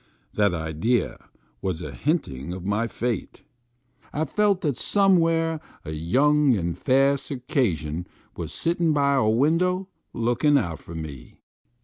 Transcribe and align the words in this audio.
That 0.33 0.55
idea 0.55 1.29
was 1.61 1.79
a 1.83 1.91
hinting 1.93 2.53
of 2.53 2.65
my 2.65 2.87
Fate. 2.87 3.43
I 4.11 4.25
felt 4.25 4.61
that 4.61 4.75
somewhere 4.75 5.61
a 5.85 5.91
young 5.91 6.55
and 6.55 6.75
fair 6.75 7.17
Circassian 7.17 8.07
was 8.35 8.51
sitting 8.51 8.93
by 8.93 9.13
a 9.13 9.29
window 9.29 9.89
looking 10.11 10.57
out 10.57 10.79
for 10.79 10.95
me. 10.95 11.43